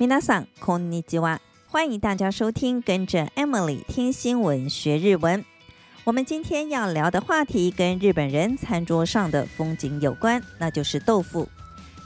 [0.00, 5.44] 皆さんこんにちは，欢迎大家收听，跟着 Emily 听新闻学日文。
[6.04, 11.48] 我们今天要聊的话题跟日本人餐桌上的风景有关，那就是豆腐。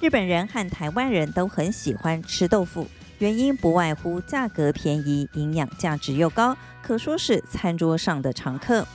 [0.00, 2.86] 日本人和台湾人都很喜欢吃豆腐，
[3.18, 8.86] 原因不外乎价格便宜、营养价值又高，可说是餐桌上的常客。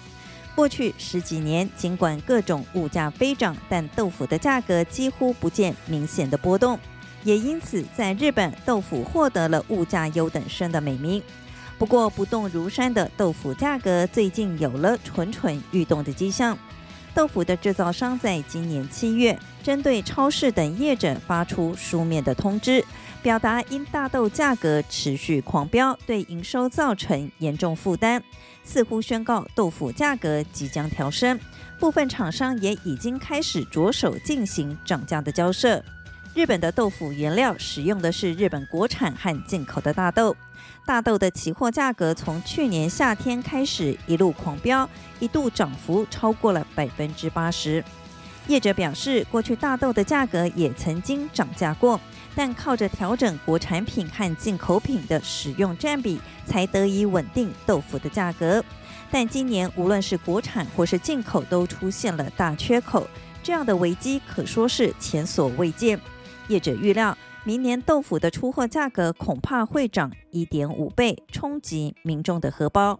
[0.55, 6.79] 过去十几年，尽管各种物价飞涨，但豆腐的价格几乎不见明显的波动。
[7.24, 11.22] 也因此，在日本，豆腐获得了物价优等生的美名。
[11.78, 16.56] 不过，不动如山的豆腐价格最近有了蠢蠢欲动的迹象。
[17.12, 22.84] 豆腐的制造商在今年七月，针对超市等业者发出书面的通知，
[23.20, 28.22] 表达因大豆价格持续狂飙，对营收造成严重负担，
[28.62, 31.38] 似乎宣告豆腐价格即将调升。
[31.80, 35.82] 部分厂商也已经开始着手进行涨价的交涉。
[36.32, 40.34] 日本的豆腐原料使用的是日本国产和进口的大豆，
[40.86, 47.82] 大豆的期货价格从去年夏天开始一路狂飙，一度涨幅超过了百分之八十。
[48.46, 52.00] 业者表示，过去大豆的价格也曾经涨价过，
[52.36, 58.64] 但靠着调整国产品和进口品的使用占比，才得以稳定豆腐的价格。
[59.10, 63.06] 但今年无论是国产或是进口，都出现了大缺口，
[63.42, 66.00] 这样的危机可说是前所未见。
[66.50, 72.98] 业者预料，明年豆腐的出货价格恐怕会涨一点五倍，冲击民众的荷包。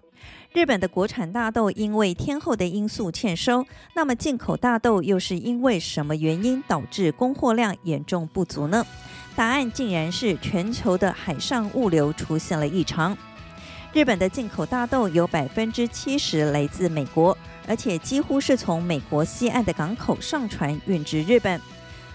[0.53, 8.87] 日本的国产大豆因为天候的因素欠收，那么进口大豆又是因为什么原因导致供货量严重不足呢？
[9.35, 13.17] 答案竟然是全球的海上物流出现了异常。
[13.93, 21.61] 日本的进口大豆有百分之七十来自美国，而且几乎是从美国西岸的港口上船运至日本。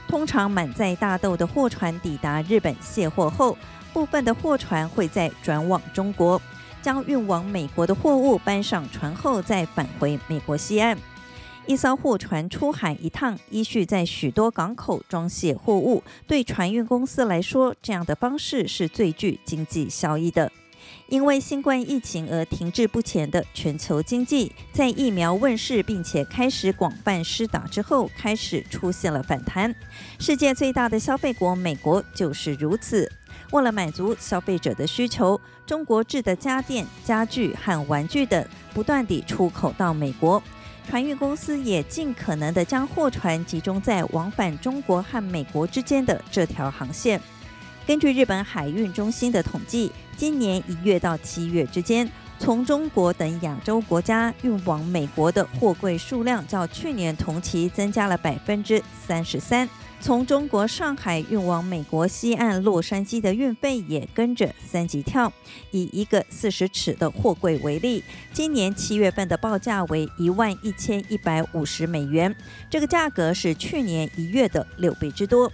[0.07, 3.57] 通常满载大豆的货船抵达日本卸货后，
[3.91, 6.41] 部分的货船会再转往中国，
[6.81, 10.97] 将运往美国的货物搬上船后再返回美国西岸。
[11.67, 20.51] 一艘货船出海一趟，依序在许多港口装卸货物，对船运公司来说，这样的方式是最具经济效益的。
[21.07, 29.73] 因为新冠疫情而停滞不前的全球经济，在疫苗问世并且开始广泛施打之后，开始出现了反弹。
[30.19, 33.11] 世界最大的消费国美国就是如此。
[33.51, 38.43] 为了满足消费者的需求，中国制的家电、家具和玩具等
[38.73, 40.41] 不断地出口到美国，
[40.89, 47.21] 船运公司也尽可能地将货船集中在往返中国和美国之间的这条航线。
[47.87, 52.09] 根据日本海运中心的统计，今年一月到七月之间，
[52.39, 59.69] 从中国等亚洲国家运往美国的货柜数量较去年同期增加了百分之三十三。
[60.01, 65.31] 从中国上海运往美国西岸洛杉矶的运费也跟着三级跳。
[65.69, 68.03] 以一个四十尺的货柜为例，
[68.33, 72.35] 今年七月份的报价为一万一千一百五十美元，
[72.67, 75.51] 这个价格是去年一月的六倍之多。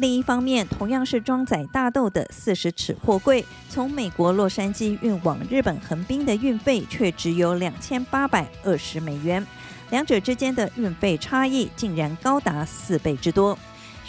[0.00, 9.46] 另一方面，同样是装载大豆的四十尺货柜，从美国洛杉矶运往日本横滨的运费却只有两千八百二十美元，
[9.90, 13.58] 两者之间的运费差异竟然高达四倍之多。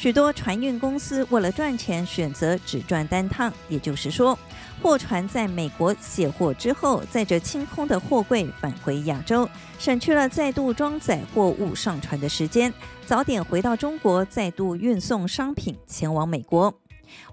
[0.02, 4.36] 许多船运公司为了赚钱，选择只赚单趟，也就是说，
[4.82, 9.48] 货船在美国卸货之后，载着清空的货柜返回亚洲，
[9.78, 12.74] 省去了再度装载货物上船的时间，
[13.06, 16.74] 早点回到中国，再度运送商品前往美国。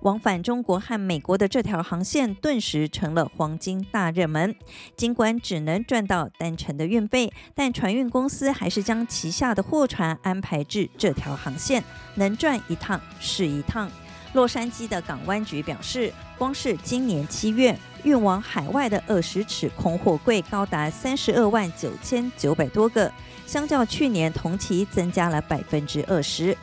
[0.00, 4.54] 往返中国和美国的这条航线顿时成了黄金大热门。
[4.96, 11.82] 尽管只能赚到单程的运费，但船运公司还是将旗下的货船安排至这条航线，
[12.14, 13.90] 能赚一趟是一趟。
[14.34, 23.10] 洛杉矶的港湾局表示，光是今年七月运往海外的二十尺空货柜高达三十二万九千九百多个，
[23.46, 26.54] 相较去年同期增加了百分之二十。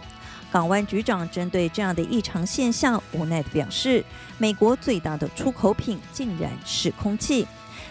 [0.56, 4.02] 港湾局长针对这样的异常现象，无奈地表示
[4.40, 7.46] ：“美国最大的出口品竟然是空气，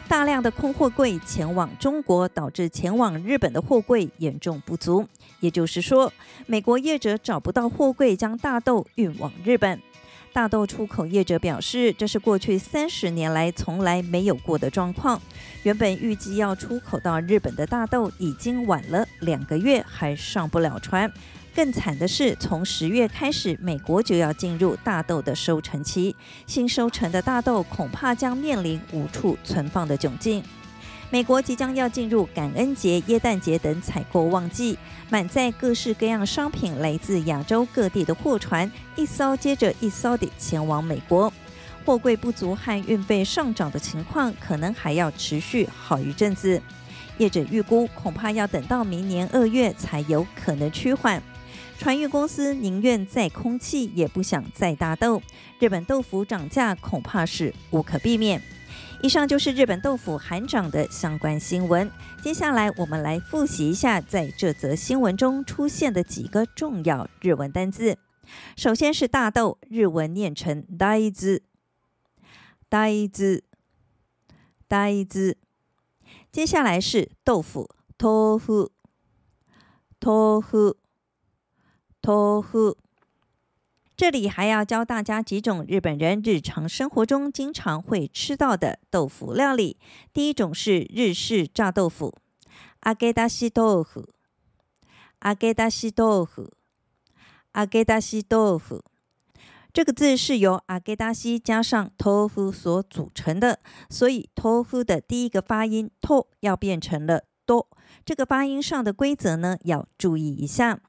[0.09, 5.07] 大量的空货柜前往中国，导致前往日本的货柜严重不足。
[5.41, 6.11] 也就是说，
[6.47, 9.79] 美国业者找不到货柜将大豆运往日本。
[10.33, 15.21] 大豆出口业者表示，这是过去三十年来从来没有过的状况。
[15.65, 21.13] 原本预计要出口到日本的大豆，已经晚了两个月还上不了船。”
[21.55, 26.17] 更惨的是，从十月开始，美国就要进入大豆的收成期，
[26.47, 30.43] 新收成的大豆恐怕将面临无处存放的窘境。
[31.11, 34.77] 美国即将要进入感恩节、耶诞节等采购旺季，
[35.09, 41.33] 满载各式各样商品来自亚洲各地的货船，一艘接着一艘地前往美国。
[41.85, 46.61] 货柜不足和运费上涨的情况可能还要持续好一阵子。
[47.19, 51.23] 业者预估，恐怕要等到明年二月才有可能趋缓。
[51.79, 55.21] 船运公司宁愿再空气，也不想再大豆。
[55.59, 58.41] 日本豆腐涨价恐怕是无可避免。
[59.03, 61.91] 以上就是日本豆腐含涨的相关新闻。
[62.23, 67.99] 接下来我们来复习一下在这则新闻中出现的几个重要日文单字。
[68.57, 71.43] 首先是大豆，日文念成“大豆”，
[72.71, 73.43] 大豆，
[74.67, 75.37] 大豆。
[76.33, 77.69] 接下来是豆腐，
[77.99, 78.73] 豆腐，
[79.99, 80.79] 豆腐。
[82.04, 82.78] 豆腐，
[83.96, 89.78] 这里还要教大家几种日本人日常生活中经常会吃到的豆腐料理。
[90.14, 92.16] 第一种是日式炸豆腐，
[92.86, 94.08] 扬げ出し豆腐，
[95.22, 96.50] 扬げ出し豆腐，
[97.54, 98.84] 扬げ出し豆腐。
[99.72, 103.60] 这个字是由扬げ出し加上豆腐所组成的，
[103.90, 107.69] 所以豆腐的第一个发音“豆”要变成了“ 多”。
[108.05, 110.81] 这个发音上的规则呢，要注意一下。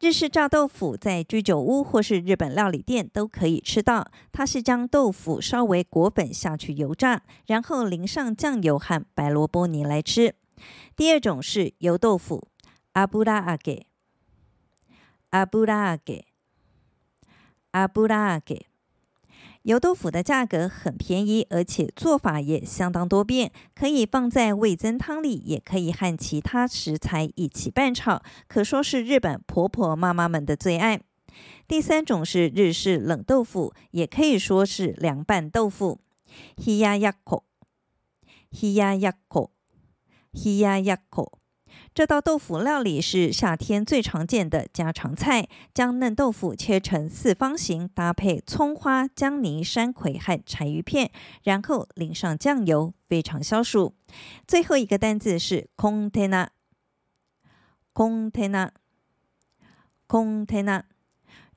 [0.00, 4.10] 日式炸豆腐在居酒屋或是日本料理店都可以吃到。
[4.32, 10.34] 它是将豆腐稍微裹粉下去油炸，然后淋上酱油和白萝卜泥来吃。
[10.96, 12.48] 第二种是油豆腐，
[12.94, 13.82] 油扬げ，
[15.32, 15.98] 油扬
[18.40, 18.62] げ，
[19.67, 19.79] 油扬げ。
[19.79, 31.01] 油豆腐的价格很便宜，而且做法也相当多变，可以放在味噌汤里，也可以和其他食材一起拌炒，可说是日本婆婆妈妈们的最爱。
[31.67, 36.01] 第三种是日式冷豆腐，也可以说是凉拌豆腐，
[36.57, 37.43] 冷ややっこ，
[38.51, 39.49] 冷ややっこ，
[40.33, 41.39] 冷ややっこ。
[41.93, 51.11] 这道豆腐料理是夏天最常见的家常菜，将嫩豆腐切成四方形，搭配葱花、姜泥、山葵和柴鱼片，
[51.43, 53.93] 然后淋上酱油，非常消暑。
[54.47, 56.47] 最后一个单字是コンテナ，
[57.93, 58.71] コンテナ，
[60.07, 60.85] コンテナ。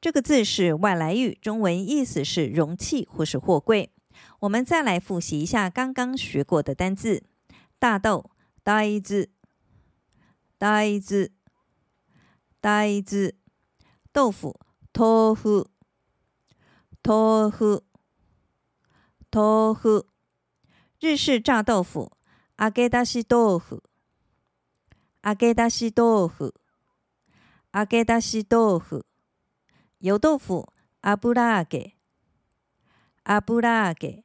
[0.02, 3.90] 这个字是外来语，中文意思是容器或是货柜。
[4.40, 7.24] 我们再来复习一下刚刚学过的单字：
[7.78, 8.30] 大豆、
[8.62, 9.30] 大豆。
[10.60, 11.28] 大豆，
[12.60, 13.32] 大豆，
[14.12, 14.58] 豆腐，
[14.92, 15.70] 豆腐，
[17.02, 17.84] 豆腐，
[19.30, 20.06] 豆腐，
[20.98, 22.10] 日式炸豆腐，
[22.58, 23.82] 扬げ出し豆腐，
[25.22, 26.54] 扬げ出し豆腐，
[27.72, 29.04] 扬げ出し豆腐，
[29.98, 30.72] 油豆腐，
[31.02, 31.96] 油扬げ，
[33.26, 34.24] 油扬げ，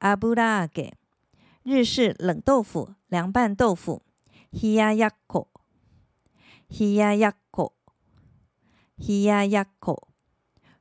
[0.00, 0.98] 油扬げ，
[1.62, 4.02] 日式冷豆腐，凉拌豆腐。
[4.54, 5.48] 冷ややっこ、
[6.68, 7.74] 冷ややっこ、
[8.98, 10.08] 冷ややっこ。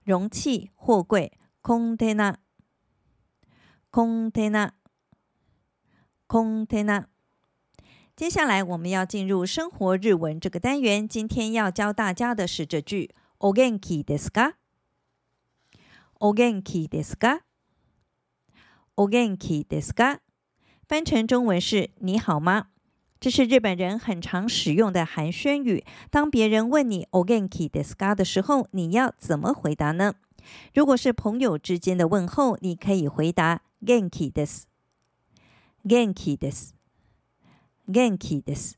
[0.06, 1.32] 容器、货柜、
[1.62, 2.40] コンテナ、
[3.92, 4.74] コンテナ、
[6.28, 7.08] コンテナ。
[8.16, 11.08] 接下来我们要进入生活日文这个单元。
[11.08, 14.56] 今天要教大家的是这句：お元気ですか？
[16.20, 17.42] お元気ですか？
[18.96, 20.20] お元気ですか？
[20.88, 22.70] 翻成中文是你好吗？
[23.24, 25.84] ？”这是日本人很常使用的寒暄语。
[26.10, 30.16] 当别人问你“お元気ですか”的时候，你要怎么回答呢？
[30.74, 34.64] 如果是朋友之间的问候，你可以回答“元気です”。
[35.84, 36.74] 元気です。
[37.86, 38.76] 元気です。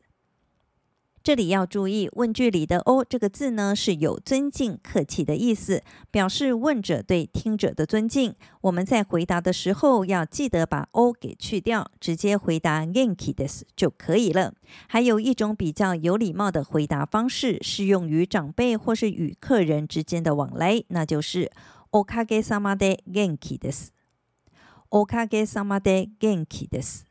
[1.26, 8.34] 这里要注意，问句里的“哦”这个字呢，是有尊敬、客气的意思，表示问者对听者的尊敬。
[8.62, 14.56] 我们在回答的时候要记得把“哦”给去掉，直接回答“元気です”就可以了。
[14.88, 21.52] 还有一种比较有礼貌的回答方式，适用于长辈或是与客人之间的往来，那就是“
[21.92, 23.92] おかげさまで元気です”。
[24.90, 27.06] おかげさまで元気です。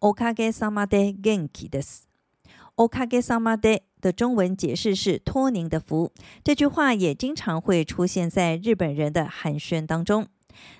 [0.00, 2.06] おかげさまで元気です。
[2.80, 6.12] おかげさまで的中文解释是托您的福，
[6.44, 10.28] 这句话也经常会出现在日本人的寒暄当中。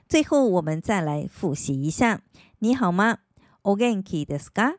[0.09, 2.23] 最后，我们再来复习一下：
[2.59, 3.19] 你好吗？
[3.63, 4.77] お元気ですか？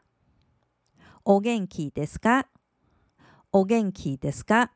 [1.24, 2.46] お元気ですか？
[3.52, 4.70] お元気ですか？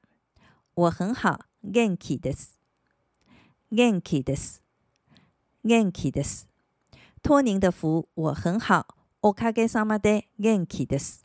[0.74, 1.46] 我很好。
[1.62, 2.58] 元気です。
[3.70, 4.62] 元気です。
[5.64, 6.48] 元気です。
[7.22, 8.88] 托您的福，我很好。
[9.22, 11.25] おかげさまで元気です。